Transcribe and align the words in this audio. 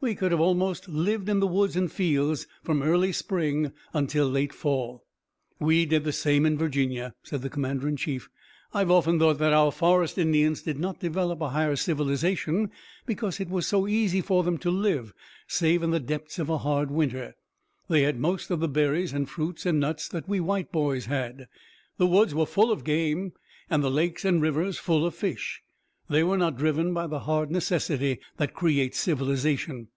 We 0.00 0.14
could 0.14 0.30
have 0.30 0.40
almost 0.40 0.88
lived 0.88 1.28
in 1.28 1.40
the 1.40 1.46
woods 1.48 1.74
and 1.74 1.90
fields 1.90 2.46
from 2.62 2.82
early 2.84 3.10
spring 3.10 3.72
until 3.92 4.28
late 4.28 4.52
fall." 4.52 5.04
"We 5.58 5.86
did 5.86 6.04
the 6.04 6.12
same 6.12 6.46
in 6.46 6.56
Virginia," 6.56 7.14
said 7.24 7.42
the 7.42 7.50
commander 7.50 7.88
in 7.88 7.96
chief. 7.96 8.28
"I've 8.72 8.92
often 8.92 9.18
thought 9.18 9.38
that 9.38 9.52
our 9.52 9.72
forest 9.72 10.16
Indians 10.16 10.62
did 10.62 10.78
not 10.78 11.00
develop 11.00 11.40
a 11.40 11.48
higher 11.48 11.74
civilization, 11.74 12.70
because 13.06 13.40
it 13.40 13.50
was 13.50 13.66
so 13.66 13.88
easy 13.88 14.20
for 14.20 14.44
them 14.44 14.56
to 14.58 14.70
live, 14.70 15.12
save 15.48 15.82
in 15.82 15.90
the 15.90 15.98
depths 15.98 16.38
of 16.38 16.48
a 16.48 16.58
hard 16.58 16.92
winter. 16.92 17.34
They 17.88 18.02
had 18.02 18.20
most 18.20 18.52
of 18.52 18.60
the 18.60 18.68
berries 18.68 19.12
and 19.12 19.28
fruits 19.28 19.66
and 19.66 19.80
nuts 19.80 20.06
that 20.10 20.28
we 20.28 20.38
white 20.38 20.70
boys 20.70 21.06
had. 21.06 21.48
The 21.96 22.06
woods 22.06 22.36
were 22.36 22.46
full 22.46 22.70
of 22.70 22.84
game, 22.84 23.32
and 23.68 23.82
the 23.82 23.90
lakes 23.90 24.24
and 24.24 24.40
rivers 24.40 24.78
full 24.78 25.04
of 25.04 25.16
fish. 25.16 25.60
They 26.10 26.24
were 26.24 26.38
not 26.38 26.56
driven 26.56 26.94
by 26.94 27.06
the 27.06 27.18
hard 27.18 27.50
necessity 27.50 28.20
that 28.38 28.54
creates 28.54 28.98
civilization." 28.98 29.88